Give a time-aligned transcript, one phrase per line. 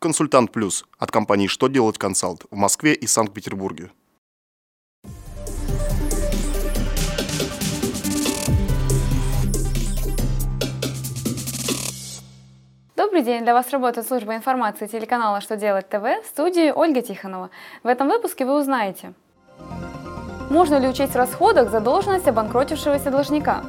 [0.00, 3.90] Консультант Плюс от компании «Что делать консалт» в Москве и Санкт-Петербурге.
[12.94, 13.42] Добрый день!
[13.42, 17.50] Для вас работает служба информации телеканала «Что делать ТВ» в студии Ольга Тихонова.
[17.82, 19.14] В этом выпуске вы узнаете
[20.48, 23.64] Можно ли учесть в расходах задолженность обанкротившегося должника?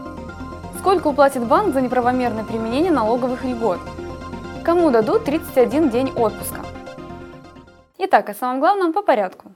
[0.77, 3.79] Сколько уплатит банк за неправомерное применение налоговых льгот?
[4.69, 6.61] Кому дадут 31 день отпуска?
[7.97, 9.51] Итак, о самом главном по порядку.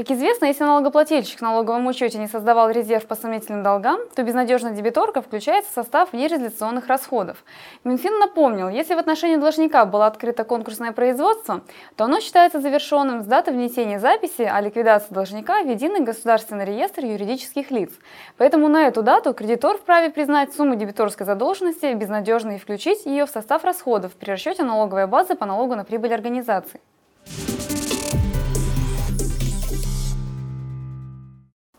[0.00, 4.72] Как известно, если налогоплательщик в налоговом учете не создавал резерв по сомнительным долгам, то безнадежная
[4.72, 7.44] дебиторка включается в состав нереализационных расходов.
[7.84, 11.60] Минфин напомнил, если в отношении должника было открыто конкурсное производство,
[11.96, 17.04] то оно считается завершенным с даты внесения записи о ликвидации должника в единый государственный реестр
[17.04, 17.92] юридических лиц.
[18.38, 23.30] Поэтому на эту дату кредитор вправе признать сумму дебиторской задолженности безнадежной и включить ее в
[23.30, 26.80] состав расходов при расчете налоговой базы по налогу на прибыль организации.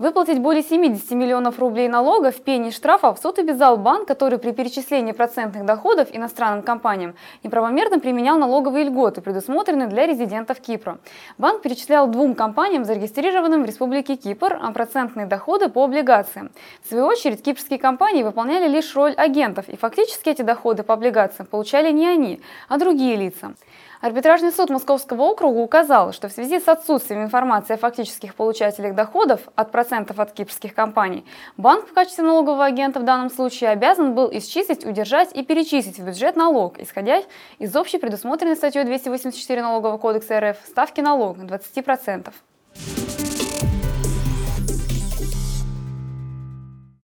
[0.01, 5.63] Выплатить более 70 миллионов рублей налогов, пений штрафов суд обязал банк, который при перечислении процентных
[5.63, 10.97] доходов иностранным компаниям неправомерно применял налоговые льготы, предусмотренные для резидентов Кипра.
[11.37, 16.49] Банк перечислял двум компаниям, зарегистрированным в Республике Кипр, процентные доходы по облигациям.
[16.83, 21.45] В свою очередь, кипрские компании выполняли лишь роль агентов, и фактически эти доходы по облигациям
[21.45, 23.53] получали не они, а другие лица.
[24.01, 29.41] Арбитражный суд Московского округа указал, что в связи с отсутствием информации о фактических получателях доходов
[29.55, 31.25] от процентов от кипрских компаний,
[31.57, 36.05] банк в качестве налогового агента в данном случае обязан был исчислить, удержать и перечислить в
[36.05, 37.23] бюджет налог, исходя
[37.59, 42.31] из общей предусмотренной статьей 284 Налогового кодекса РФ ставки налога 20%.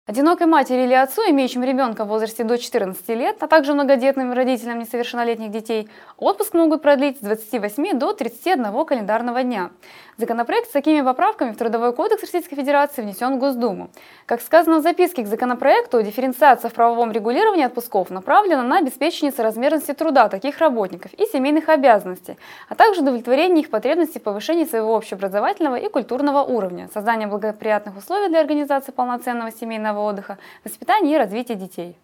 [0.08, 4.78] Одинокой матери или отцу, имеющим ребенка в возрасте до 14 лет, а также многодетным родителям
[4.78, 5.90] несовершеннолетних детей,
[6.20, 9.72] отпуск могут продлить с 28 до 31 календарного дня.
[10.18, 13.90] Законопроект с такими поправками в Трудовой кодекс Российской Федерации внесен в Госдуму.
[14.28, 19.94] Как сказано в записке к законопроекту, дифференциация в правовом регулировании отпусков направлена на обеспечение соразмерности
[19.94, 22.38] труда таких работников и семейных обязанностей,
[22.70, 28.30] а также удовлетворение их потребностей в повышении своего общеобразовательного и культурного уровня, создание благоприятных условий
[28.30, 31.98] для организации полноценного семейного отдыха, воспитания и развития детей.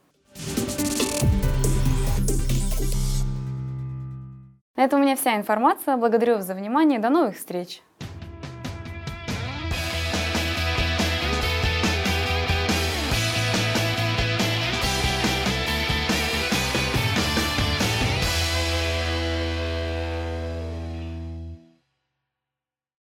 [4.75, 5.97] На этом у меня вся информация.
[5.97, 6.97] Благодарю вас за внимание.
[6.99, 7.81] До новых встреч!